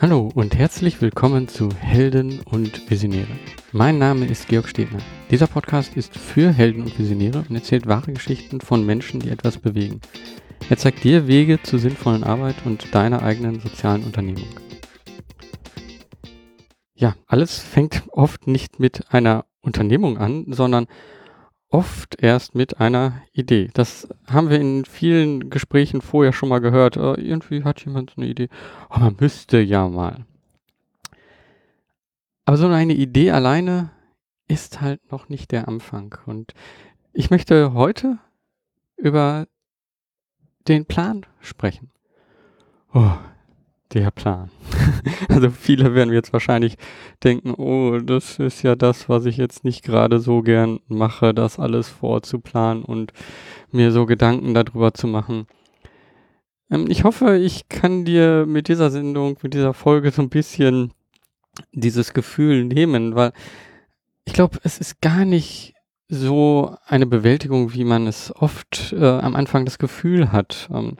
Hallo 0.00 0.30
und 0.32 0.56
herzlich 0.56 1.02
willkommen 1.02 1.48
zu 1.48 1.70
Helden 1.70 2.38
und 2.42 2.88
Visionäre. 2.88 3.36
Mein 3.72 3.98
Name 3.98 4.26
ist 4.26 4.46
Georg 4.46 4.68
Stebner. 4.68 5.00
Dieser 5.28 5.48
Podcast 5.48 5.96
ist 5.96 6.16
für 6.16 6.52
Helden 6.52 6.82
und 6.82 6.96
Visionäre 6.96 7.44
und 7.48 7.56
erzählt 7.56 7.88
wahre 7.88 8.12
Geschichten 8.12 8.60
von 8.60 8.86
Menschen, 8.86 9.18
die 9.18 9.30
etwas 9.30 9.58
bewegen. 9.58 10.00
Er 10.70 10.76
zeigt 10.76 11.02
dir 11.02 11.26
Wege 11.26 11.60
zur 11.64 11.80
sinnvollen 11.80 12.22
Arbeit 12.22 12.54
und 12.64 12.94
deiner 12.94 13.24
eigenen 13.24 13.58
sozialen 13.58 14.04
Unternehmung. 14.04 14.46
Ja, 16.94 17.16
alles 17.26 17.58
fängt 17.58 18.04
oft 18.12 18.46
nicht 18.46 18.78
mit 18.78 19.12
einer 19.12 19.46
Unternehmung 19.62 20.16
an, 20.16 20.44
sondern 20.46 20.86
oft 21.70 22.20
erst 22.22 22.54
mit 22.54 22.80
einer 22.80 23.22
Idee. 23.32 23.70
Das 23.74 24.08
haben 24.26 24.50
wir 24.50 24.60
in 24.60 24.84
vielen 24.84 25.50
Gesprächen 25.50 26.00
vorher 26.00 26.32
schon 26.32 26.48
mal 26.48 26.60
gehört. 26.60 26.96
Äh, 26.96 27.14
irgendwie 27.14 27.64
hat 27.64 27.84
jemand 27.84 28.10
so 28.10 28.20
eine 28.20 28.30
Idee. 28.30 28.48
Oh, 28.90 28.98
man 28.98 29.16
müsste 29.20 29.58
ja 29.58 29.88
mal. 29.88 30.24
Aber 32.44 32.56
so 32.56 32.66
eine 32.68 32.94
Idee 32.94 33.30
alleine 33.30 33.90
ist 34.48 34.80
halt 34.80 35.12
noch 35.12 35.28
nicht 35.28 35.52
der 35.52 35.68
Anfang. 35.68 36.16
Und 36.24 36.54
ich 37.12 37.30
möchte 37.30 37.74
heute 37.74 38.18
über 38.96 39.46
den 40.66 40.86
Plan 40.86 41.26
sprechen. 41.40 41.90
Oh, 42.94 43.12
der 43.94 44.10
Plan. 44.10 44.50
also 45.28 45.50
viele 45.50 45.94
werden 45.94 46.12
jetzt 46.12 46.32
wahrscheinlich 46.32 46.76
denken, 47.24 47.54
oh, 47.54 47.98
das 47.98 48.38
ist 48.38 48.62
ja 48.62 48.76
das, 48.76 49.08
was 49.08 49.26
ich 49.26 49.36
jetzt 49.36 49.64
nicht 49.64 49.82
gerade 49.82 50.20
so 50.20 50.42
gern 50.42 50.80
mache, 50.88 51.34
das 51.34 51.58
alles 51.58 51.88
vorzuplanen 51.88 52.84
und 52.84 53.12
mir 53.70 53.92
so 53.92 54.06
Gedanken 54.06 54.54
darüber 54.54 54.94
zu 54.94 55.06
machen. 55.06 55.46
Ähm, 56.70 56.86
ich 56.88 57.04
hoffe, 57.04 57.36
ich 57.36 57.68
kann 57.68 58.04
dir 58.04 58.46
mit 58.46 58.68
dieser 58.68 58.90
Sendung, 58.90 59.38
mit 59.42 59.54
dieser 59.54 59.74
Folge 59.74 60.10
so 60.10 60.22
ein 60.22 60.28
bisschen 60.28 60.92
dieses 61.72 62.14
Gefühl 62.14 62.64
nehmen, 62.64 63.14
weil 63.14 63.32
ich 64.24 64.32
glaube, 64.32 64.58
es 64.62 64.78
ist 64.78 65.00
gar 65.00 65.24
nicht 65.24 65.74
so 66.08 66.76
eine 66.86 67.06
Bewältigung, 67.06 67.74
wie 67.74 67.84
man 67.84 68.06
es 68.06 68.34
oft 68.34 68.92
äh, 68.92 69.04
am 69.04 69.34
Anfang 69.34 69.64
das 69.64 69.78
Gefühl 69.78 70.32
hat, 70.32 70.68
ähm, 70.72 70.96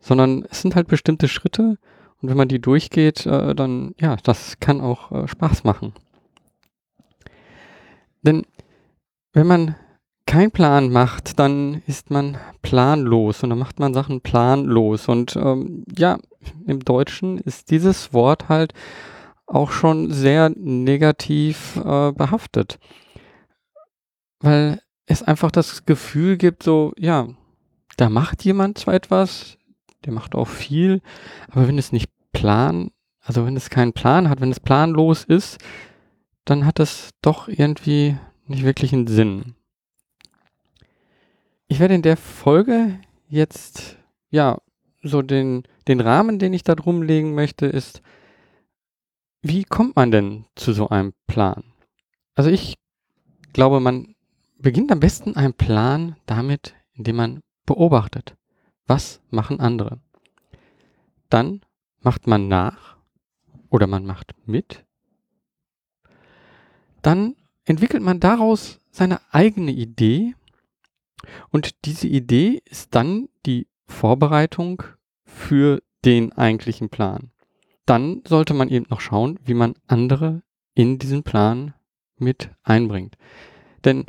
sondern 0.00 0.46
es 0.50 0.60
sind 0.60 0.74
halt 0.74 0.88
bestimmte 0.88 1.28
Schritte, 1.28 1.78
und 2.24 2.30
wenn 2.30 2.38
man 2.38 2.48
die 2.48 2.58
durchgeht, 2.58 3.26
äh, 3.26 3.54
dann, 3.54 3.94
ja, 4.00 4.16
das 4.16 4.58
kann 4.58 4.80
auch 4.80 5.12
äh, 5.12 5.28
Spaß 5.28 5.62
machen. 5.64 5.92
Denn 8.22 8.46
wenn 9.34 9.46
man 9.46 9.76
keinen 10.24 10.50
Plan 10.50 10.90
macht, 10.90 11.38
dann 11.38 11.82
ist 11.86 12.08
man 12.08 12.38
planlos 12.62 13.42
und 13.42 13.50
dann 13.50 13.58
macht 13.58 13.78
man 13.78 13.92
Sachen 13.92 14.22
planlos. 14.22 15.06
Und 15.06 15.36
ähm, 15.36 15.84
ja, 15.98 16.18
im 16.66 16.80
Deutschen 16.80 17.36
ist 17.36 17.70
dieses 17.70 18.14
Wort 18.14 18.48
halt 18.48 18.72
auch 19.46 19.70
schon 19.70 20.10
sehr 20.10 20.48
negativ 20.48 21.76
äh, 21.76 22.12
behaftet. 22.12 22.78
Weil 24.40 24.80
es 25.04 25.22
einfach 25.22 25.50
das 25.50 25.84
Gefühl 25.84 26.38
gibt, 26.38 26.62
so, 26.62 26.94
ja, 26.96 27.28
da 27.98 28.08
macht 28.08 28.46
jemand 28.46 28.78
zwar 28.78 28.94
etwas, 28.94 29.58
der 30.04 30.12
macht 30.12 30.34
auch 30.34 30.48
viel, 30.48 31.00
aber 31.50 31.68
wenn 31.68 31.78
es 31.78 31.92
nicht 31.92 32.10
Plan, 32.32 32.90
also 33.20 33.46
wenn 33.46 33.56
es 33.56 33.70
keinen 33.70 33.92
Plan 33.92 34.28
hat, 34.28 34.40
wenn 34.40 34.50
es 34.50 34.60
planlos 34.60 35.24
ist, 35.24 35.58
dann 36.44 36.66
hat 36.66 36.80
es 36.80 37.10
doch 37.22 37.48
irgendwie 37.48 38.16
nicht 38.46 38.64
wirklich 38.64 38.92
einen 38.92 39.06
Sinn. 39.06 39.54
Ich 41.68 41.80
werde 41.80 41.94
in 41.94 42.02
der 42.02 42.16
Folge 42.16 42.98
jetzt, 43.28 43.96
ja, 44.30 44.58
so 45.02 45.22
den, 45.22 45.64
den 45.88 46.00
Rahmen, 46.00 46.38
den 46.38 46.52
ich 46.52 46.62
da 46.62 46.74
drum 46.74 47.02
legen 47.02 47.34
möchte, 47.34 47.66
ist, 47.66 48.02
wie 49.42 49.64
kommt 49.64 49.96
man 49.96 50.10
denn 50.10 50.46
zu 50.54 50.72
so 50.72 50.88
einem 50.88 51.12
Plan? 51.26 51.64
Also 52.34 52.50
ich 52.50 52.76
glaube, 53.52 53.80
man 53.80 54.14
beginnt 54.58 54.90
am 54.90 55.00
besten 55.00 55.36
einen 55.36 55.54
Plan 55.54 56.16
damit, 56.26 56.74
indem 56.94 57.16
man 57.16 57.40
beobachtet. 57.66 58.36
Was 58.86 59.20
machen 59.30 59.60
andere? 59.60 60.00
Dann 61.30 61.60
macht 62.00 62.26
man 62.26 62.48
nach 62.48 62.96
oder 63.70 63.86
man 63.86 64.04
macht 64.04 64.34
mit, 64.46 64.84
dann 67.02 67.36
entwickelt 67.64 68.02
man 68.02 68.20
daraus 68.20 68.80
seine 68.90 69.20
eigene 69.30 69.72
Idee 69.72 70.34
und 71.50 71.84
diese 71.84 72.08
Idee 72.08 72.62
ist 72.64 72.94
dann 72.94 73.28
die 73.46 73.66
Vorbereitung 73.86 74.82
für 75.24 75.82
den 76.04 76.32
eigentlichen 76.32 76.88
Plan. 76.88 77.30
Dann 77.86 78.22
sollte 78.26 78.54
man 78.54 78.68
eben 78.68 78.86
noch 78.88 79.00
schauen, 79.00 79.38
wie 79.44 79.54
man 79.54 79.74
andere 79.86 80.42
in 80.74 80.98
diesen 80.98 81.22
Plan 81.22 81.74
mit 82.16 82.50
einbringt. 82.62 83.16
Denn 83.84 84.06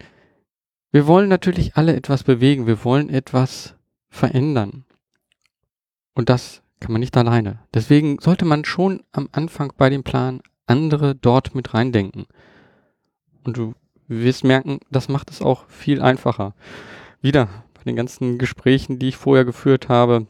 wir 0.92 1.08
wollen 1.08 1.28
natürlich 1.28 1.76
alle 1.76 1.96
etwas 1.96 2.24
bewegen, 2.24 2.68
wir 2.68 2.86
wollen 2.86 3.10
etwas 3.10 3.75
verändern. 4.16 4.86
Und 6.14 6.30
das 6.30 6.64
kann 6.80 6.92
man 6.92 7.02
nicht 7.02 7.16
alleine. 7.18 7.60
Deswegen 7.74 8.20
sollte 8.20 8.46
man 8.46 8.66
schon 8.66 9.04
am 9.12 9.30
Anfang 9.32 9.74
bei 9.78 9.90
dem 9.90 10.04
Plan 10.04 10.42
andere 10.66 11.16
dort 11.16 11.54
mit 11.54 11.74
reindenken. 11.74 12.26
Und 13.44 13.58
du 13.58 13.76
wirst 14.08 14.44
merken, 14.44 14.80
das 14.90 15.10
macht 15.10 15.30
es 15.30 15.42
auch 15.42 15.68
viel 15.68 16.02
einfacher. 16.02 16.56
Wieder 17.22 17.48
bei 17.74 17.84
den 17.84 17.96
ganzen 17.96 18.38
Gesprächen, 18.38 19.00
die 19.00 19.10
ich 19.10 19.18
vorher 19.18 19.46
geführt 19.46 19.90
habe, 19.90 20.28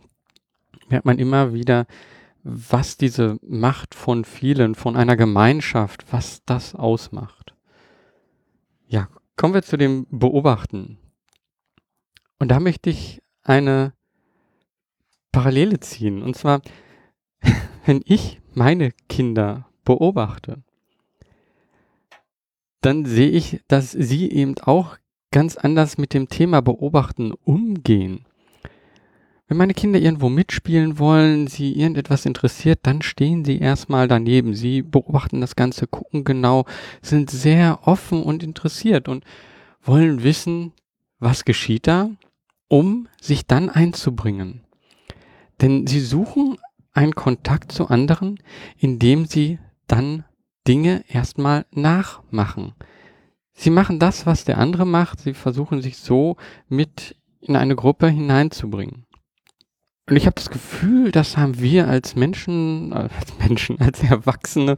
merkt 0.90 1.06
man 1.06 1.19
immer 1.19 1.53
wieder, 1.53 1.85
was 2.44 2.97
diese 2.97 3.38
Macht 3.41 3.96
von 3.96 4.23
vielen, 4.23 4.75
von 4.75 4.96
einer 4.96 5.16
Gemeinschaft, 5.16 6.06
was 6.12 6.44
das 6.46 6.75
ausmacht. 6.75 7.56
Ja, 8.88 9.09
kommen 9.35 9.53
wir 9.53 9.63
zu 9.63 9.78
dem 9.78 10.06
Beobachten. 10.09 10.97
Und 12.38 12.50
da 12.50 12.59
möchte 12.59 12.90
ich 12.90 13.22
eine 13.45 13.94
Parallele 15.31 15.79
ziehen. 15.79 16.22
Und 16.22 16.35
zwar, 16.35 16.61
wenn 17.85 18.01
ich 18.06 18.41
meine 18.53 18.91
Kinder 19.07 19.69
beobachte, 19.85 20.63
dann 22.81 23.05
sehe 23.05 23.29
ich, 23.29 23.61
dass 23.67 23.91
sie 23.91 24.31
eben 24.31 24.55
auch 24.59 24.97
ganz 25.31 25.57
anders 25.57 25.97
mit 25.97 26.13
dem 26.13 26.29
Thema 26.29 26.61
Beobachten 26.61 27.31
umgehen. 27.44 28.25
Wenn 29.47 29.57
meine 29.57 29.73
Kinder 29.73 30.00
irgendwo 30.00 30.29
mitspielen 30.29 30.97
wollen, 30.97 31.47
sie 31.47 31.73
irgendetwas 31.73 32.25
interessiert, 32.25 32.79
dann 32.84 33.01
stehen 33.01 33.45
sie 33.45 33.59
erstmal 33.59 34.07
daneben. 34.07 34.55
Sie 34.55 34.81
beobachten 34.81 35.41
das 35.41 35.55
Ganze, 35.55 35.88
gucken 35.88 36.23
genau, 36.23 36.66
sind 37.01 37.29
sehr 37.29 37.88
offen 37.88 38.23
und 38.23 38.41
interessiert 38.41 39.07
und 39.07 39.23
wollen 39.84 40.23
wissen, 40.23 40.73
was 41.19 41.45
geschieht 41.45 41.85
da, 41.88 42.09
um 42.68 43.08
sich 43.22 43.46
dann 43.46 43.70
einzubringen. 43.70 44.62
Denn 45.62 45.88
sie 45.88 46.00
suchen 46.00 46.58
einen 46.94 47.16
Kontakt 47.16 47.72
zu 47.72 47.88
anderen, 47.88 48.40
indem 48.78 49.26
sie 49.26 49.59
dann 49.88 50.26
Dinge 50.68 51.03
erstmal 51.08 51.66
nachmachen. 51.72 52.74
Sie 53.53 53.70
machen 53.70 54.00
das, 54.00 54.26
was 54.26 54.46
der 54.46 54.58
andere 54.58 54.86
macht. 54.86 55.22
Sie 55.22 55.34
versuchen 55.34 55.81
sich 55.81 55.98
so 55.98 56.36
mit 56.68 57.16
in 57.40 57.56
eine 57.56 57.76
Gruppe 57.76 58.09
hineinzubringen. 58.09 59.06
Und 60.08 60.16
ich 60.16 60.26
habe 60.26 60.36
das 60.36 60.50
Gefühl, 60.50 61.12
das 61.12 61.38
haben 61.38 61.59
wir 61.59 61.88
als 61.88 62.16
Menschen, 62.16 62.92
äh, 62.92 63.09
als 63.18 63.38
Menschen, 63.40 63.80
als 63.80 64.03
Erwachsene, 64.03 64.78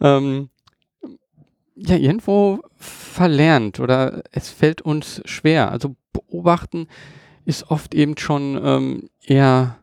ähm, 0.00 0.50
ja, 1.86 1.96
irgendwo 1.96 2.60
verlernt 2.76 3.80
oder 3.80 4.22
es 4.32 4.50
fällt 4.50 4.82
uns 4.82 5.22
schwer. 5.24 5.70
Also 5.70 5.96
beobachten 6.12 6.86
ist 7.44 7.70
oft 7.70 7.94
eben 7.94 8.16
schon 8.18 8.60
ähm, 8.62 9.10
eher 9.24 9.80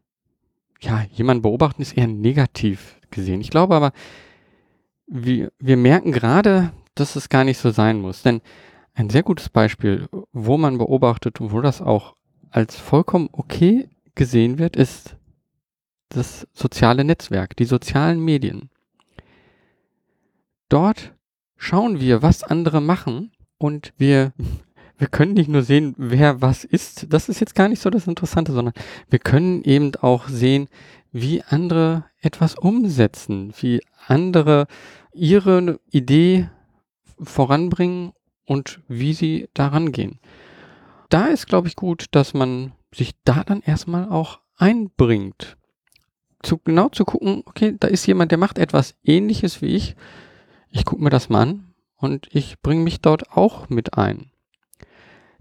ja, 0.80 1.06
jemanden 1.12 1.42
beobachten 1.42 1.82
ist 1.82 1.98
eher 1.98 2.08
negativ 2.08 3.00
gesehen. 3.12 3.42
Ich 3.42 3.50
glaube 3.50 3.76
aber, 3.76 3.92
wir, 5.08 5.52
wir 5.60 5.78
merken 5.78 6.12
gerade, 6.12 6.72
dass 6.96 7.16
es 7.16 7.30
gar 7.30 7.44
nicht 7.44 7.58
so 7.58 7.72
sein 7.72 8.00
muss. 8.00 8.22
Denn 8.24 8.42
ein 8.94 9.10
sehr 9.10 9.24
gutes 9.24 9.50
Beispiel, 9.50 10.08
wo 10.32 10.58
man 10.58 10.78
beobachtet 10.78 11.40
und 11.40 11.52
wo 11.52 11.62
das 11.62 11.82
auch 11.82 12.16
als 12.50 12.76
vollkommen 12.78 13.30
okay 13.32 13.90
gesehen 14.16 14.58
wird, 14.58 14.76
ist 14.76 15.16
das 16.10 16.48
soziale 16.54 17.04
Netzwerk, 17.04 17.56
die 17.56 17.66
sozialen 17.66 18.20
Medien. 18.20 18.70
Dort 20.70 21.14
schauen 21.58 22.00
wir, 22.00 22.22
was 22.22 22.44
andere 22.44 22.82
machen 22.82 23.32
und 23.58 23.94
wir 23.98 24.34
wir 24.98 25.08
können 25.08 25.34
nicht 25.34 25.50
nur 25.50 25.62
sehen, 25.62 25.94
wer 25.98 26.42
was 26.42 26.64
ist. 26.64 27.14
Das 27.14 27.30
ist 27.30 27.40
jetzt 27.40 27.56
gar 27.56 27.68
nicht 27.68 27.82
so 27.82 27.90
das 27.90 28.08
Interessante, 28.08 28.52
sondern 28.52 28.74
wir 29.10 29.20
können 29.20 29.64
eben 29.64 29.96
auch 30.02 30.28
sehen, 30.28 30.70
wie 31.12 31.44
andere 31.44 32.06
etwas 32.20 32.56
umsetzen, 32.56 33.54
wie 33.60 33.82
andere 34.08 34.66
ihre 35.14 35.80
Idee 35.92 36.50
voranbringen 37.22 38.14
und 38.46 38.82
wie 38.88 39.14
sie 39.14 39.50
daran 39.54 39.92
gehen. 39.92 40.20
Da 41.10 41.28
ist, 41.28 41.48
glaube 41.48 41.68
ich, 41.68 41.76
gut, 41.76 42.08
dass 42.12 42.34
man 42.34 42.74
sich 42.94 43.12
da 43.24 43.44
dann 43.44 43.62
erstmal 43.62 44.10
auch 44.10 44.40
einbringt. 44.58 45.58
zu, 46.44 46.58
genau 46.58 46.90
zu 46.90 47.06
gucken, 47.06 47.44
okay, 47.46 47.76
da 47.80 47.88
ist 47.88 48.06
jemand, 48.06 48.32
der 48.32 48.38
macht 48.38 48.58
etwas 48.58 48.96
ähnliches 49.04 49.62
wie 49.62 49.76
ich. 49.76 49.96
Ich 50.70 50.86
gucke 50.86 51.04
mir 51.04 51.10
das 51.10 51.30
mal 51.30 51.42
an 51.42 51.74
und 51.98 52.28
ich 52.32 52.62
bringe 52.62 52.84
mich 52.84 53.02
dort 53.02 53.32
auch 53.32 53.70
mit 53.70 53.98
ein. 53.98 54.32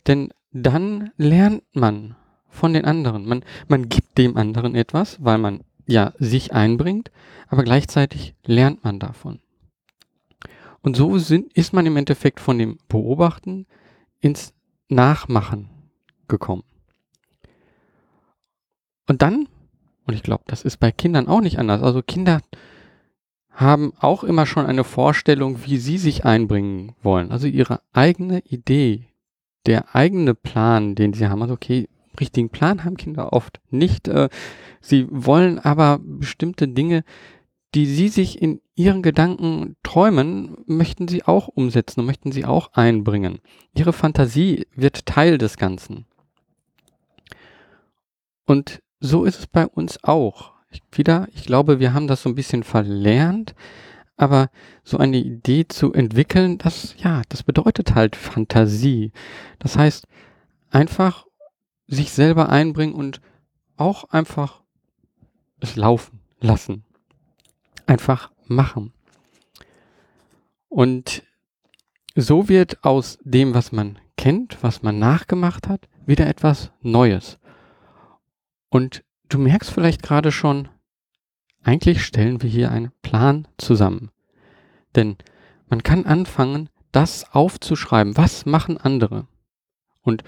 Denn 0.06 0.30
dann 0.52 1.10
lernt 1.16 1.62
man 1.74 2.16
von 2.48 2.72
den 2.72 2.84
anderen. 2.84 3.26
Man, 3.26 3.44
man 3.68 3.88
gibt 3.88 4.18
dem 4.18 4.36
anderen 4.36 4.74
etwas, 4.74 5.22
weil 5.22 5.38
man 5.38 5.62
ja 5.86 6.12
sich 6.18 6.52
einbringt, 6.52 7.10
aber 7.48 7.62
gleichzeitig 7.62 8.34
lernt 8.44 8.82
man 8.84 8.98
davon. 8.98 9.40
Und 10.80 10.96
so 10.96 11.18
sind, 11.18 11.52
ist 11.52 11.72
man 11.72 11.86
im 11.86 11.96
Endeffekt 11.96 12.40
von 12.40 12.58
dem 12.58 12.78
Beobachten 12.88 13.66
ins 14.20 14.54
Nachmachen 14.88 15.68
gekommen. 16.28 16.62
Und 19.08 19.22
dann, 19.22 19.48
und 20.06 20.14
ich 20.14 20.22
glaube, 20.22 20.44
das 20.46 20.62
ist 20.62 20.78
bei 20.78 20.92
Kindern 20.92 21.28
auch 21.28 21.40
nicht 21.40 21.58
anders, 21.58 21.82
also 21.82 22.02
Kinder 22.02 22.40
haben 23.56 23.92
auch 23.98 24.22
immer 24.22 24.44
schon 24.44 24.66
eine 24.66 24.84
Vorstellung, 24.84 25.64
wie 25.64 25.78
sie 25.78 25.96
sich 25.96 26.24
einbringen 26.24 26.92
wollen. 27.02 27.32
Also 27.32 27.46
ihre 27.46 27.80
eigene 27.92 28.40
Idee, 28.40 29.06
der 29.64 29.94
eigene 29.94 30.34
Plan, 30.34 30.94
den 30.94 31.14
sie 31.14 31.26
haben. 31.26 31.40
Also 31.40 31.54
okay, 31.54 31.88
richtigen 32.20 32.50
Plan 32.50 32.84
haben 32.84 32.98
Kinder 32.98 33.32
oft 33.32 33.60
nicht. 33.70 34.08
Äh, 34.08 34.28
sie 34.80 35.06
wollen 35.10 35.58
aber 35.58 35.98
bestimmte 36.02 36.68
Dinge, 36.68 37.02
die 37.74 37.86
sie 37.86 38.08
sich 38.08 38.40
in 38.40 38.60
ihren 38.74 39.02
Gedanken 39.02 39.76
träumen, 39.82 40.58
möchten 40.66 41.08
sie 41.08 41.24
auch 41.24 41.48
umsetzen 41.48 42.00
und 42.00 42.06
möchten 42.06 42.32
sie 42.32 42.44
auch 42.44 42.72
einbringen. 42.74 43.38
Ihre 43.74 43.94
Fantasie 43.94 44.66
wird 44.74 45.06
Teil 45.06 45.38
des 45.38 45.56
Ganzen. 45.56 46.04
Und 48.44 48.82
so 49.00 49.24
ist 49.24 49.38
es 49.38 49.46
bei 49.46 49.66
uns 49.66 50.04
auch. 50.04 50.55
Wieder, 50.92 51.28
ich 51.34 51.44
glaube, 51.44 51.80
wir 51.80 51.94
haben 51.94 52.06
das 52.06 52.22
so 52.22 52.28
ein 52.28 52.34
bisschen 52.34 52.62
verlernt, 52.62 53.54
aber 54.16 54.50
so 54.82 54.98
eine 54.98 55.18
Idee 55.18 55.68
zu 55.68 55.92
entwickeln, 55.92 56.58
das, 56.58 56.94
ja, 56.98 57.22
das 57.28 57.42
bedeutet 57.42 57.94
halt 57.94 58.16
Fantasie. 58.16 59.12
Das 59.58 59.76
heißt, 59.76 60.06
einfach 60.70 61.26
sich 61.86 62.12
selber 62.12 62.48
einbringen 62.48 62.94
und 62.94 63.20
auch 63.76 64.04
einfach 64.10 64.62
es 65.60 65.76
laufen 65.76 66.20
lassen. 66.40 66.84
Einfach 67.86 68.30
machen. 68.46 68.92
Und 70.68 71.22
so 72.14 72.48
wird 72.48 72.82
aus 72.84 73.18
dem, 73.22 73.54
was 73.54 73.72
man 73.72 73.98
kennt, 74.16 74.62
was 74.62 74.82
man 74.82 74.98
nachgemacht 74.98 75.68
hat, 75.68 75.88
wieder 76.06 76.26
etwas 76.26 76.72
Neues. 76.80 77.38
Und 78.68 79.04
du 79.28 79.38
merkst 79.38 79.70
vielleicht 79.70 80.02
gerade 80.02 80.32
schon, 80.32 80.68
eigentlich 81.62 82.04
stellen 82.04 82.42
wir 82.42 82.50
hier 82.50 82.70
einen 82.70 82.92
Plan 83.02 83.48
zusammen. 83.58 84.10
Denn 84.94 85.16
man 85.68 85.82
kann 85.82 86.06
anfangen, 86.06 86.68
das 86.92 87.32
aufzuschreiben. 87.32 88.16
Was 88.16 88.46
machen 88.46 88.78
andere? 88.78 89.26
Und 90.02 90.22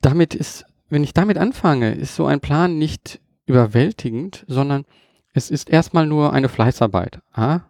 damit 0.00 0.34
ist, 0.34 0.64
wenn 0.88 1.02
ich 1.04 1.12
damit 1.12 1.38
anfange, 1.38 1.92
ist 1.92 2.14
so 2.14 2.26
ein 2.26 2.40
Plan 2.40 2.78
nicht 2.78 3.20
überwältigend, 3.46 4.44
sondern 4.46 4.84
es 5.32 5.50
ist 5.50 5.68
erstmal 5.68 6.06
nur 6.06 6.32
eine 6.32 6.48
Fleißarbeit. 6.48 7.20
Ah, 7.32 7.60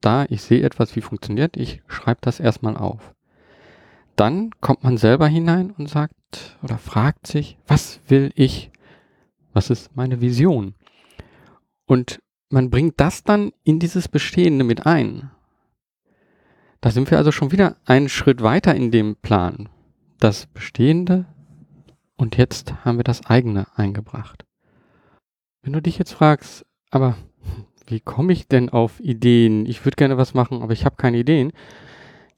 da, 0.00 0.26
ich 0.28 0.42
sehe 0.42 0.62
etwas, 0.62 0.94
wie 0.94 1.00
funktioniert, 1.00 1.56
ich 1.56 1.82
schreibe 1.88 2.20
das 2.20 2.38
erstmal 2.38 2.76
auf. 2.76 3.14
Dann 4.16 4.50
kommt 4.60 4.84
man 4.84 4.98
selber 4.98 5.26
hinein 5.26 5.70
und 5.70 5.88
sagt 5.88 6.58
oder 6.62 6.78
fragt 6.78 7.26
sich, 7.26 7.58
was 7.66 8.00
will 8.06 8.30
ich? 8.34 8.70
Was 9.54 9.70
ist 9.70 9.96
meine 9.96 10.20
Vision? 10.20 10.74
Und 11.86 12.20
man 12.50 12.68
bringt 12.70 13.00
das 13.00 13.24
dann 13.24 13.52
in 13.62 13.78
dieses 13.78 14.08
Bestehende 14.08 14.64
mit 14.64 14.84
ein. 14.84 15.30
Da 16.80 16.90
sind 16.90 17.10
wir 17.10 17.16
also 17.16 17.32
schon 17.32 17.52
wieder 17.52 17.76
einen 17.86 18.10
Schritt 18.10 18.42
weiter 18.42 18.74
in 18.74 18.90
dem 18.90 19.16
Plan. 19.16 19.70
Das 20.18 20.46
Bestehende 20.46 21.26
und 22.16 22.36
jetzt 22.36 22.84
haben 22.84 22.98
wir 22.98 23.04
das 23.04 23.26
eigene 23.26 23.66
eingebracht. 23.76 24.44
Wenn 25.62 25.72
du 25.72 25.80
dich 25.80 25.98
jetzt 25.98 26.12
fragst, 26.12 26.66
aber 26.90 27.16
wie 27.86 28.00
komme 28.00 28.32
ich 28.32 28.48
denn 28.48 28.68
auf 28.68 29.00
Ideen? 29.00 29.66
Ich 29.66 29.84
würde 29.84 29.96
gerne 29.96 30.16
was 30.16 30.34
machen, 30.34 30.62
aber 30.62 30.72
ich 30.72 30.84
habe 30.84 30.96
keine 30.96 31.18
Ideen. 31.18 31.52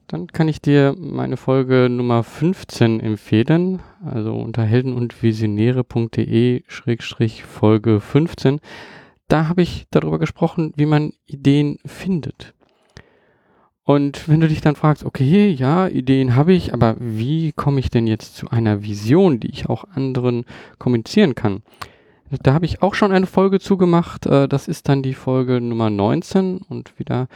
Dann 0.08 0.28
kann 0.28 0.46
ich 0.46 0.60
dir 0.60 0.94
meine 0.96 1.36
Folge 1.36 1.88
Nummer 1.90 2.22
15 2.22 3.00
empfehlen, 3.00 3.82
also 4.04 4.36
unter 4.36 4.62
helden- 4.62 4.94
und 4.94 5.20
visionäre.de-folge 5.20 8.00
15. 8.00 8.60
Da 9.26 9.48
habe 9.48 9.62
ich 9.62 9.88
darüber 9.90 10.20
gesprochen, 10.20 10.72
wie 10.76 10.86
man 10.86 11.12
Ideen 11.26 11.80
findet. 11.84 12.54
Und 13.82 14.28
wenn 14.28 14.40
du 14.40 14.46
dich 14.46 14.60
dann 14.60 14.76
fragst, 14.76 15.04
okay, 15.04 15.50
ja, 15.50 15.88
Ideen 15.88 16.36
habe 16.36 16.52
ich, 16.52 16.72
aber 16.72 16.94
wie 17.00 17.50
komme 17.50 17.80
ich 17.80 17.90
denn 17.90 18.06
jetzt 18.06 18.36
zu 18.36 18.48
einer 18.50 18.84
Vision, 18.84 19.40
die 19.40 19.50
ich 19.50 19.68
auch 19.68 19.82
anderen 19.92 20.44
kommunizieren 20.78 21.34
kann? 21.34 21.62
Da 22.42 22.54
habe 22.54 22.66
ich 22.66 22.80
auch 22.80 22.94
schon 22.94 23.10
eine 23.10 23.26
Folge 23.26 23.58
zugemacht. 23.58 24.26
Äh, 24.26 24.46
das 24.48 24.68
ist 24.68 24.88
dann 24.88 25.02
die 25.02 25.14
Folge 25.14 25.60
Nummer 25.60 25.90
19 25.90 26.58
und 26.68 26.96
wieder 26.98 27.26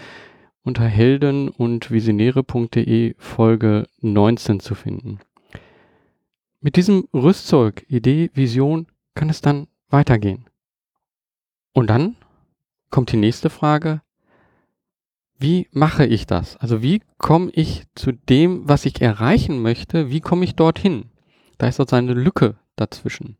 unter 0.63 0.85
helden 0.85 1.49
und 1.49 1.91
visionäre.de 1.91 3.15
Folge 3.19 3.87
19 4.01 4.61
zu 4.61 4.75
finden. 4.75 5.21
Mit 6.61 6.77
diesem 6.77 7.09
Rüstzeug, 7.15 7.87
Idee, 7.89 8.31
Vision 8.35 8.87
kann 9.15 9.31
es 9.31 9.41
dann 9.41 9.67
weitergehen. 9.89 10.47
Und 11.73 11.89
dann 11.89 12.17
kommt 12.91 13.13
die 13.13 13.17
nächste 13.17 13.49
Frage, 13.49 14.03
wie 15.39 15.69
mache 15.73 16.05
ich 16.05 16.27
das? 16.27 16.59
Also 16.59 16.83
wie 16.83 17.01
komme 17.17 17.51
ich 17.55 17.85
zu 17.95 18.13
dem, 18.13 18.69
was 18.69 18.85
ich 18.85 19.01
erreichen 19.01 19.63
möchte? 19.63 20.11
Wie 20.11 20.21
komme 20.21 20.45
ich 20.45 20.55
dorthin? 20.55 21.07
Da 21.57 21.69
ist 21.69 21.77
sozusagen 21.77 22.11
eine 22.11 22.21
Lücke 22.21 22.57
dazwischen. 22.77 23.39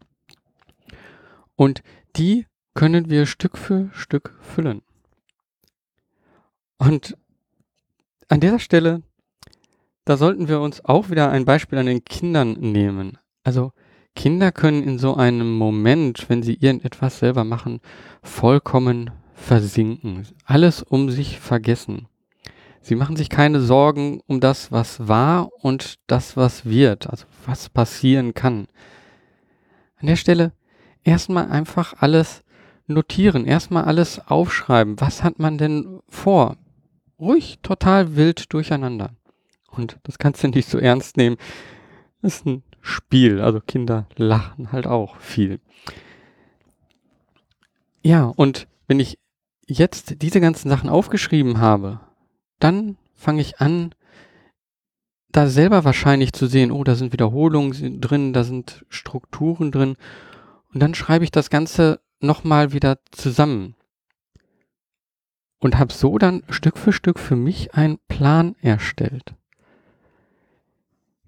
Und 1.57 1.83
die 2.17 2.47
können 2.73 3.11
wir 3.11 3.27
Stück 3.27 3.59
für 3.59 3.91
Stück 3.93 4.35
füllen. 4.41 4.81
Und 6.81 7.15
an 8.29 8.41
dieser 8.41 8.59
Stelle, 8.59 9.03
da 10.07 10.17
sollten 10.17 10.49
wir 10.49 10.61
uns 10.61 10.83
auch 10.83 11.11
wieder 11.11 11.31
ein 11.31 11.45
Beispiel 11.45 11.79
an 11.79 11.85
den 11.85 12.05
Kindern 12.07 12.53
nehmen. 12.53 13.19
Also 13.45 13.73
Kinder 14.17 14.51
können 14.51 14.83
in 14.83 14.99
so 14.99 15.15
einem 15.15 15.53
Moment, 15.59 16.31
wenn 16.31 16.43
sie 16.43 16.55
irgendetwas 16.55 17.19
selber 17.19 17.45
machen, 17.45 17.81
vollkommen 18.23 19.11
versinken, 19.35 20.27
alles 20.47 20.83
um 20.83 21.11
sich 21.11 21.39
vergessen. 21.39 22.09
Sie 22.81 22.95
machen 22.95 23.15
sich 23.15 23.29
keine 23.29 23.61
Sorgen 23.61 24.23
um 24.27 24.41
das, 24.41 24.73
was 24.73 25.07
war 25.07 25.51
und 25.63 25.99
das, 26.07 26.35
was 26.39 26.65
wird, 26.65 27.11
also 27.11 27.27
was 27.45 27.69
passieren 27.69 28.33
kann. 28.33 28.69
An 29.97 30.07
der 30.07 30.17
Stelle 30.17 30.53
erstmal 31.05 31.51
einfach 31.51 31.93
alles 31.99 32.43
notieren, 32.87 33.45
erstmal 33.45 33.85
alles 33.85 34.19
aufschreiben. 34.27 34.99
Was 34.99 35.23
hat 35.23 35.39
man 35.39 35.59
denn 35.59 36.01
vor? 36.09 36.57
Ruhig, 37.21 37.59
total 37.63 38.17
wild 38.17 38.53
durcheinander. 38.53 39.11
Und 39.71 39.99
das 40.05 40.19
kannst 40.19 40.43
du 40.43 40.49
nicht 40.49 40.69
so 40.69 40.79
ernst 40.79 41.17
nehmen. 41.17 41.37
Das 42.23 42.37
ist 42.37 42.47
ein 42.47 42.63
Spiel, 42.81 43.41
also 43.41 43.61
Kinder 43.61 44.07
lachen 44.17 44.73
halt 44.73 44.87
auch 44.87 45.17
viel. 45.17 45.61
Ja, 48.03 48.25
und 48.25 48.67
wenn 48.87 49.01
ich 49.01 49.19
jetzt 49.67 50.23
diese 50.23 50.41
ganzen 50.41 50.69
Sachen 50.69 50.89
aufgeschrieben 50.89 51.61
habe, 51.61 52.01
dann 52.59 52.97
fange 53.15 53.43
ich 53.43 53.61
an, 53.61 53.95
da 55.31 55.49
selber 55.49 55.85
wahrscheinlich 55.85 56.33
zu 56.33 56.47
sehen, 56.47 56.73
oh, 56.73 56.83
da 56.83 56.95
sind 56.95 57.13
Wiederholungen 57.13 58.01
drin, 58.01 58.33
da 58.33 58.43
sind 58.43 58.85
Strukturen 58.89 59.71
drin. 59.71 59.97
Und 60.73 60.81
dann 60.81 60.95
schreibe 60.95 61.25
ich 61.25 61.31
das 61.31 61.51
Ganze 61.51 62.01
nochmal 62.21 62.73
wieder 62.73 62.99
zusammen. 63.13 63.77
Und 65.61 65.79
habe 65.79 65.93
so 65.93 66.19
dann 66.19 66.43
Stück 66.49 66.77
für 66.79 66.93
Stück 66.93 67.19
für 67.19 67.37
mich 67.37 67.75
einen 67.75 67.99
Plan 68.09 68.57
erstellt. 68.61 69.35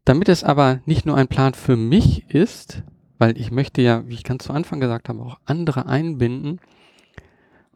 Damit 0.04 0.28
es 0.28 0.42
aber 0.42 0.80
nicht 0.84 1.06
nur 1.06 1.16
ein 1.16 1.28
Plan 1.28 1.54
für 1.54 1.76
mich 1.76 2.28
ist, 2.30 2.82
weil 3.18 3.38
ich 3.38 3.52
möchte 3.52 3.82
ja, 3.82 4.08
wie 4.08 4.14
ich 4.14 4.24
ganz 4.24 4.44
zu 4.44 4.52
Anfang 4.52 4.80
gesagt 4.80 5.08
habe, 5.08 5.22
auch 5.22 5.38
andere 5.44 5.86
einbinden, 5.86 6.60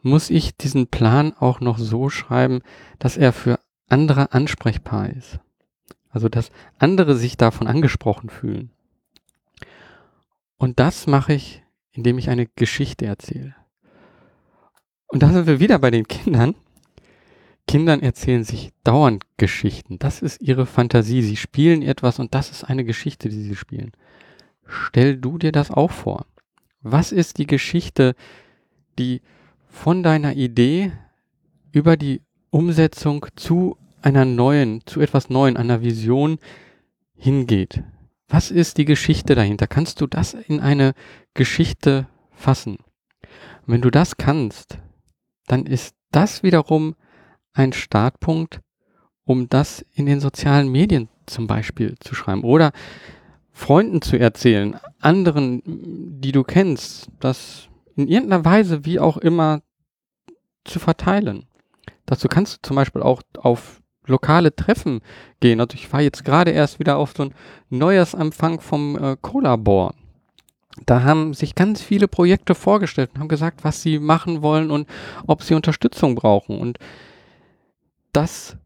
muss 0.03 0.31
ich 0.31 0.57
diesen 0.57 0.89
Plan 0.89 1.35
auch 1.39 1.61
noch 1.61 1.79
so 1.79 2.09
schreiben, 2.09 2.63
dass 2.99 3.17
er 3.17 3.33
für 3.33 3.61
andere 3.89 4.33
ansprechbar 4.33 5.11
ist. 5.11 5.39
Also 6.11 6.29
dass 6.29 6.51
andere 6.79 7.15
sich 7.15 7.37
davon 7.37 7.67
angesprochen 7.67 8.31
fühlen. 8.31 8.71
Und 10.59 10.81
das 10.81 11.07
mache 11.07 11.35
ich, 11.35 11.63
indem 11.93 12.19
ich 12.19 12.31
eine 12.31 12.47
Geschichte 12.47 13.05
erzähle. 13.05 13.55
Und 15.09 15.23
da 15.23 15.33
sind 15.33 15.47
wir 15.47 15.61
wieder 15.61 15.79
bei 15.79 15.91
den 15.91 16.09
Kindern. 16.09 16.55
Kindern 17.67 18.01
erzählen 18.01 18.45
sich 18.45 18.73
dauernd 18.85 19.25
Geschichten. 19.37 19.99
Das 19.99 20.23
ist 20.23 20.41
ihre 20.41 20.67
Fantasie. 20.67 21.23
Sie 21.23 21.37
spielen 21.37 21.83
etwas 21.83 22.19
und 22.19 22.35
das 22.35 22.51
ist 22.51 22.65
eine 22.65 22.85
Geschichte, 22.85 23.29
die 23.29 23.43
sie 23.43 23.57
spielen. 23.57 23.93
Stell 24.67 25.17
du 25.17 25.39
dir 25.39 25.53
das 25.53 25.71
auch 25.71 25.91
vor. 25.91 26.27
Was 26.81 27.13
ist 27.13 27.39
die 27.39 27.47
Geschichte, 27.47 28.15
die 28.99 29.21
von 29.69 30.03
deiner 30.03 30.35
Idee 30.35 30.93
über 31.73 31.97
die 31.97 32.23
Umsetzung 32.51 33.27
zu 33.37 33.77
einer 34.01 34.25
neuen, 34.25 34.81
zu 34.87 35.01
etwas 35.01 35.29
Neuen, 35.29 35.57
einer 35.57 35.83
Vision 35.83 36.39
hingeht. 37.15 37.83
Was 38.29 38.51
ist 38.51 38.79
die 38.79 38.85
Geschichte 38.85 39.35
dahinter? 39.35 39.67
Kannst 39.67 40.01
du 40.01 40.07
das 40.07 40.35
in 40.35 40.61
eine 40.61 40.95
Geschichte 41.35 42.07
fassen? 42.31 42.77
Und 43.67 43.75
wenn 43.75 43.81
du 43.83 43.91
das 43.91 44.17
kannst, 44.17 44.79
dann 45.47 45.67
ist 45.67 45.95
das 46.11 46.43
wiederum 46.43 46.95
ein 47.53 47.73
Startpunkt, 47.73 48.61
um 49.25 49.49
das 49.49 49.85
in 49.93 50.07
den 50.07 50.21
sozialen 50.21 50.71
Medien 50.71 51.09
zum 51.27 51.47
Beispiel 51.47 51.97
zu 52.01 52.15
schreiben 52.15 52.45
oder 52.45 52.73
Freunden 53.53 54.03
zu 54.03 54.19
erzählen, 54.19 54.79
anderen, 55.01 55.63
die 56.21 56.33
du 56.33 56.45
kennst, 56.45 57.09
das 57.21 57.69
in 57.97 58.07
irgendeiner 58.07 58.45
Weise, 58.45 58.85
wie 58.85 59.01
auch 59.01 59.17
immer, 59.17 59.63
zu 60.65 60.79
verteilen. 60.79 61.47
Dazu 62.05 62.29
kannst 62.29 62.57
du 62.57 62.59
zum 62.63 62.77
Beispiel 62.77 63.03
auch 63.03 63.23
auf 63.39 63.81
lokale 64.07 64.55
Treffen 64.55 65.01
gehen. 65.41 65.61
Also 65.61 65.75
ich 65.75 65.93
war 65.93 66.01
jetzt 66.01 66.25
gerade 66.25 66.51
erst 66.51 66.79
wieder 66.79 66.99
auf 66.99 67.15
so 67.17 67.25
ein 67.25 67.35
Neujahrsempfang 67.71 68.61
vom 68.61 68.97
äh, 68.97 69.17
Colabor. 69.21 69.95
Da 70.85 71.03
haben 71.03 71.33
sich 71.33 71.55
ganz 71.55 71.81
viele 71.81 72.07
Projekte 72.07 72.55
vorgestellt 72.55 73.11
und 73.15 73.21
haben 73.21 73.29
gesagt, 73.29 73.65
was 73.65 73.81
sie 73.81 73.99
machen 73.99 74.43
wollen 74.43 74.71
und 74.71 74.89
ob 75.27 75.43
sie 75.43 75.55
Unterstützung 75.55 76.15
brauchen. 76.15 76.59
Und 76.59 76.79
das, 78.13 78.57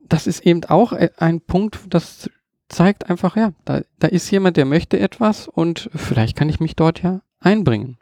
das 0.00 0.26
ist 0.26 0.44
eben 0.44 0.64
auch 0.64 0.92
e, 0.92 1.10
ein 1.16 1.40
Punkt, 1.40 1.78
das 1.88 2.28
zeigt 2.68 3.08
einfach, 3.08 3.36
ja, 3.36 3.52
da, 3.64 3.82
da 3.98 4.08
ist 4.08 4.30
jemand, 4.30 4.56
der 4.56 4.64
möchte 4.64 4.98
etwas 4.98 5.46
und 5.48 5.90
vielleicht 5.94 6.36
kann 6.36 6.48
ich 6.48 6.60
mich 6.60 6.76
dort 6.76 7.02
ja 7.02 7.20
einbringen. 7.38 7.98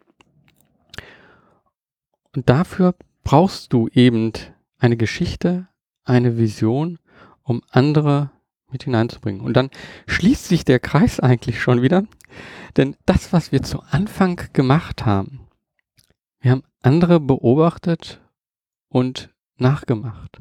Und 2.34 2.48
dafür 2.48 2.94
brauchst 3.24 3.72
du 3.72 3.88
eben 3.88 4.32
eine 4.78 4.96
Geschichte, 4.96 5.68
eine 6.04 6.38
Vision, 6.38 6.98
um 7.42 7.62
andere 7.70 8.30
mit 8.70 8.84
hineinzubringen. 8.84 9.40
Und 9.40 9.54
dann 9.54 9.70
schließt 10.06 10.46
sich 10.46 10.64
der 10.64 10.80
Kreis 10.80 11.20
eigentlich 11.20 11.60
schon 11.60 11.82
wieder, 11.82 12.04
denn 12.76 12.96
das, 13.06 13.32
was 13.32 13.52
wir 13.52 13.62
zu 13.62 13.80
Anfang 13.80 14.40
gemacht 14.52 15.06
haben, 15.06 15.48
wir 16.40 16.52
haben 16.52 16.62
andere 16.82 17.20
beobachtet 17.20 18.20
und 18.88 19.34
nachgemacht. 19.56 20.40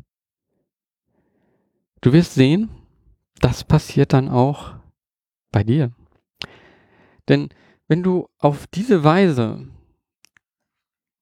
Du 2.01 2.13
wirst 2.13 2.35
sehen, 2.35 2.69
das 3.39 3.63
passiert 3.63 4.13
dann 4.13 4.29
auch 4.29 4.75
bei 5.51 5.63
dir. 5.63 5.91
Denn 7.27 7.49
wenn 7.87 8.03
du 8.03 8.27
auf 8.37 8.67
diese 8.67 9.03
Weise 9.03 9.67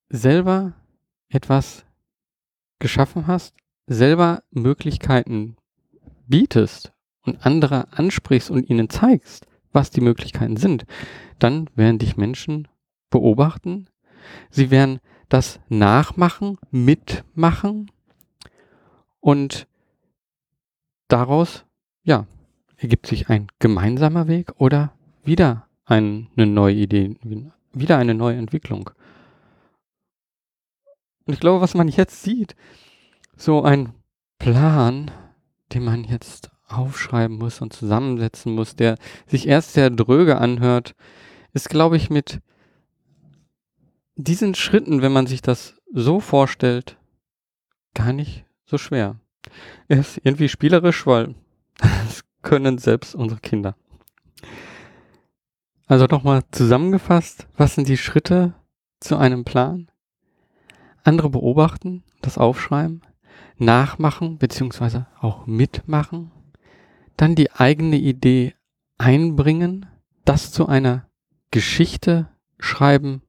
selber 0.09 0.73
etwas 1.29 1.85
geschaffen 2.79 3.27
hast, 3.27 3.55
selber 3.87 4.43
Möglichkeiten 4.51 5.57
bietest 6.27 6.94
und 7.25 7.45
andere 7.45 7.91
ansprichst 7.91 8.51
und 8.51 8.69
ihnen 8.69 8.89
zeigst, 8.89 9.47
was 9.71 9.91
die 9.91 10.01
Möglichkeiten 10.01 10.57
sind, 10.57 10.85
dann 11.39 11.69
werden 11.75 11.99
dich 11.99 12.17
Menschen 12.17 12.67
beobachten, 13.09 13.87
sie 14.49 14.71
werden 14.71 14.99
das 15.29 15.59
nachmachen, 15.69 16.57
mitmachen 16.71 17.91
und 19.19 19.67
daraus, 21.07 21.65
ja, 22.03 22.27
ergibt 22.77 23.07
sich 23.07 23.29
ein 23.29 23.47
gemeinsamer 23.59 24.27
Weg 24.27 24.51
oder 24.57 24.93
wieder 25.23 25.67
eine 25.85 26.27
neue 26.35 26.75
Idee, 26.75 27.15
wieder 27.73 27.97
eine 27.97 28.13
neue 28.13 28.37
Entwicklung. 28.37 28.89
Und 31.25 31.33
ich 31.33 31.39
glaube, 31.39 31.61
was 31.61 31.73
man 31.73 31.87
jetzt 31.87 32.21
sieht, 32.21 32.55
so 33.35 33.63
ein 33.63 33.93
Plan, 34.37 35.11
den 35.73 35.83
man 35.83 36.03
jetzt 36.03 36.51
aufschreiben 36.67 37.37
muss 37.37 37.61
und 37.61 37.73
zusammensetzen 37.73 38.53
muss, 38.53 38.75
der 38.75 38.97
sich 39.27 39.47
erst 39.47 39.73
sehr 39.73 39.89
dröge 39.89 40.37
anhört, 40.37 40.95
ist, 41.53 41.69
glaube 41.69 41.97
ich, 41.97 42.09
mit 42.09 42.41
diesen 44.15 44.55
Schritten, 44.55 45.01
wenn 45.01 45.11
man 45.11 45.27
sich 45.27 45.41
das 45.41 45.75
so 45.93 46.19
vorstellt, 46.19 46.97
gar 47.93 48.13
nicht 48.13 48.45
so 48.65 48.77
schwer. 48.77 49.19
Er 49.87 49.99
ist 49.99 50.19
irgendwie 50.23 50.49
spielerisch, 50.49 51.05
weil 51.05 51.35
das 51.77 52.23
können 52.41 52.77
selbst 52.77 53.15
unsere 53.15 53.41
Kinder. 53.41 53.75
Also 55.87 56.05
nochmal 56.05 56.41
zusammengefasst, 56.51 57.47
was 57.57 57.75
sind 57.75 57.87
die 57.87 57.97
Schritte 57.97 58.53
zu 58.99 59.17
einem 59.17 59.45
Plan? 59.45 59.91
Andere 61.03 61.29
beobachten, 61.29 62.03
das 62.21 62.39
aufschreiben, 62.39 63.01
nachmachen 63.57 64.39
beziehungsweise 64.39 65.05
auch 65.19 65.45
mitmachen, 65.45 66.31
dann 67.17 67.35
die 67.35 67.51
eigene 67.51 67.97
Idee 67.97 68.53
einbringen, 68.97 69.85
das 70.23 70.51
zu 70.51 70.67
einer 70.67 71.07
Geschichte 71.51 72.29
schreiben 72.59 73.21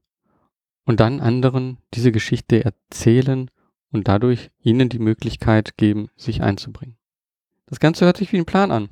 und 0.85 0.99
dann 0.99 1.19
anderen 1.19 1.77
diese 1.93 2.11
Geschichte 2.11 2.63
erzählen 2.63 3.51
und 3.91 4.07
dadurch 4.07 4.51
ihnen 4.61 4.89
die 4.89 4.99
Möglichkeit 4.99 5.77
geben, 5.77 6.09
sich 6.15 6.41
einzubringen. 6.41 6.97
Das 7.67 7.79
Ganze 7.79 8.05
hört 8.05 8.17
sich 8.17 8.31
wie 8.31 8.37
ein 8.37 8.45
Plan 8.45 8.71
an. 8.71 8.89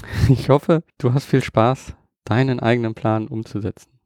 Ich 0.28 0.48
hoffe, 0.48 0.84
du 0.98 1.12
hast 1.12 1.24
viel 1.24 1.42
Spaß, 1.42 1.94
deinen 2.24 2.60
eigenen 2.60 2.94
Plan 2.94 3.26
umzusetzen. 3.26 3.98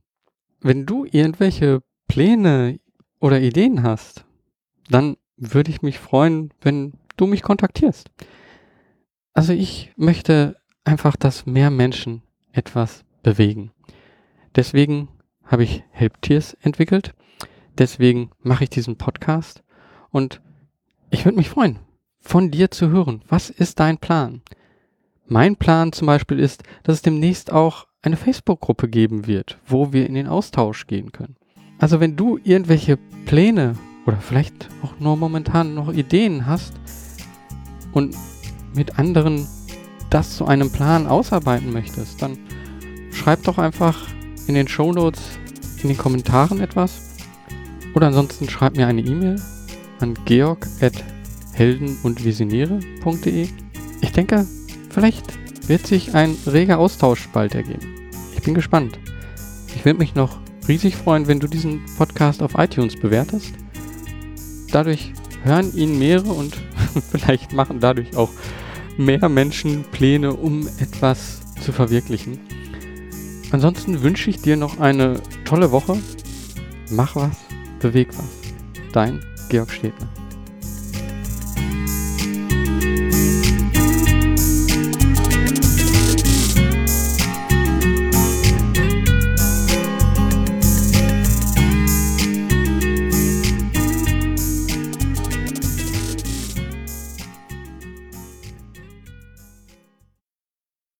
Wenn 0.60 0.86
du 0.86 1.04
irgendwelche 1.04 1.82
Pläne 2.08 2.78
oder 3.20 3.40
Ideen 3.40 3.82
hast, 3.82 4.24
dann 4.88 5.16
würde 5.36 5.70
ich 5.70 5.82
mich 5.82 5.98
freuen, 5.98 6.52
wenn 6.60 6.94
du 7.16 7.26
mich 7.26 7.42
kontaktierst. 7.42 8.10
Also 9.34 9.52
ich 9.52 9.92
möchte 9.96 10.56
einfach, 10.84 11.16
dass 11.16 11.46
mehr 11.46 11.70
Menschen 11.70 12.22
etwas 12.52 13.04
bewegen. 13.22 13.70
Deswegen 14.54 15.08
habe 15.44 15.64
ich 15.64 15.84
Helptiers 15.90 16.54
entwickelt. 16.60 17.14
Deswegen 17.78 18.30
mache 18.40 18.64
ich 18.64 18.70
diesen 18.70 18.96
Podcast. 18.96 19.62
Und 20.10 20.40
ich 21.10 21.24
würde 21.24 21.38
mich 21.38 21.48
freuen, 21.48 21.78
von 22.20 22.50
dir 22.50 22.70
zu 22.70 22.90
hören. 22.90 23.22
Was 23.28 23.50
ist 23.50 23.80
dein 23.80 23.98
Plan? 23.98 24.42
Mein 25.26 25.56
Plan 25.56 25.92
zum 25.92 26.06
Beispiel 26.06 26.38
ist, 26.38 26.62
dass 26.82 26.96
es 26.96 27.02
demnächst 27.02 27.52
auch 27.52 27.86
eine 28.02 28.16
Facebook-Gruppe 28.16 28.88
geben 28.88 29.26
wird, 29.26 29.58
wo 29.66 29.92
wir 29.92 30.06
in 30.06 30.14
den 30.14 30.26
Austausch 30.26 30.86
gehen 30.86 31.12
können. 31.12 31.36
Also 31.78 32.00
wenn 32.00 32.16
du 32.16 32.38
irgendwelche 32.44 32.98
Pläne 33.24 33.76
oder 34.06 34.18
vielleicht 34.18 34.68
auch 34.82 34.98
nur 35.00 35.16
momentan 35.16 35.74
noch 35.74 35.92
Ideen 35.92 36.46
hast 36.46 36.74
und 37.92 38.14
mit 38.74 38.98
anderen 38.98 39.46
das 40.10 40.36
zu 40.36 40.46
einem 40.46 40.70
Plan 40.70 41.06
ausarbeiten 41.06 41.72
möchtest, 41.72 42.20
dann 42.20 42.38
schreib 43.12 43.42
doch 43.44 43.58
einfach 43.58 43.98
in 44.46 44.54
den 44.54 44.68
Show 44.68 44.92
Notes 44.92 45.20
in 45.82 45.88
den 45.88 45.98
Kommentaren 45.98 46.60
etwas. 46.60 47.16
Oder 47.94 48.08
ansonsten 48.08 48.48
schreib 48.48 48.76
mir 48.76 48.86
eine 48.86 49.00
E-Mail 49.00 49.40
an 50.00 50.14
georg.helden 50.24 51.98
und 52.02 52.24
visionäre.de. 52.24 53.48
Ich 54.00 54.12
denke, 54.12 54.46
vielleicht 54.90 55.24
wird 55.68 55.86
sich 55.86 56.14
ein 56.14 56.36
reger 56.46 56.78
Austausch 56.78 57.28
bald 57.28 57.54
ergeben. 57.54 58.10
Ich 58.34 58.42
bin 58.42 58.54
gespannt. 58.54 58.98
Ich 59.74 59.84
würde 59.84 59.98
mich 59.98 60.14
noch 60.14 60.38
riesig 60.68 60.96
freuen, 60.96 61.26
wenn 61.26 61.40
du 61.40 61.46
diesen 61.46 61.84
Podcast 61.96 62.42
auf 62.42 62.54
iTunes 62.56 62.96
bewertest 62.96 63.54
dadurch 64.72 65.12
hören 65.44 65.74
ihn 65.74 65.98
mehrere 65.98 66.32
und 66.32 66.56
vielleicht 67.10 67.52
machen 67.52 67.80
dadurch 67.80 68.16
auch 68.16 68.30
mehr 68.96 69.28
Menschen 69.28 69.84
Pläne, 69.92 70.34
um 70.34 70.66
etwas 70.78 71.40
zu 71.62 71.72
verwirklichen. 71.72 72.40
Ansonsten 73.50 74.02
wünsche 74.02 74.30
ich 74.30 74.40
dir 74.40 74.56
noch 74.56 74.80
eine 74.80 75.20
tolle 75.44 75.72
Woche. 75.72 75.98
Mach 76.90 77.16
was, 77.16 77.36
beweg 77.80 78.08
was. 78.16 78.92
Dein 78.92 79.20
Georg 79.48 79.70
Stedner. 79.70 80.08